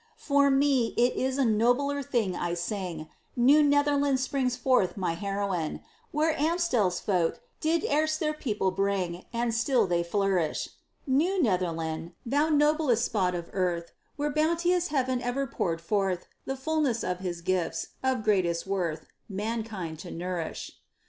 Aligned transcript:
For 0.17 0.49
me, 0.49 0.95
it 0.97 1.13
is 1.15 1.37
a 1.37 1.45
nobler 1.45 2.01
thing 2.01 2.35
I 2.35 2.55
sing. 2.55 3.07
New 3.35 3.61
Netherland 3.61 4.19
springs 4.19 4.55
forth 4.55 4.97
my 4.97 5.13
heroine; 5.13 5.81
Where 6.09 6.33
Amstel's 6.39 6.99
folk 6.99 7.39
did 7.59 7.85
erst 7.85 8.19
their 8.19 8.33
people 8.33 8.71
bring, 8.71 9.25
And 9.31 9.53
still 9.53 9.85
they 9.85 10.01
flourish. 10.01 10.69
New 11.05 11.39
Netherland, 11.39 12.13
thou 12.25 12.49
noblest 12.49 13.05
spot 13.05 13.35
of 13.35 13.51
earth, 13.53 13.91
Where 14.15 14.31
Bounteous 14.31 14.87
Heaven 14.87 15.21
ever 15.21 15.45
poureth 15.45 15.81
forth 15.81 16.25
The 16.45 16.57
fulness 16.57 17.03
of 17.03 17.19
His 17.19 17.41
gifts, 17.41 17.89
of 18.01 18.23
greatest 18.23 18.65
worth, 18.65 19.05
Mankind 19.29 19.99
to 19.99 20.09
nourish. 20.09 20.71